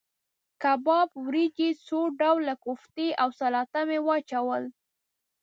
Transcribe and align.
کباب، 0.63 1.09
وریجې، 1.25 1.69
څو 1.87 1.99
ډوله 2.19 2.53
کوفتې 2.65 3.07
او 3.21 3.29
سلاته 3.39 3.79
مې 3.87 3.99
واچول. 4.07 4.63